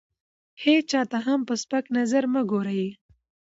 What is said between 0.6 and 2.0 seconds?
هېچا ته هم په سپک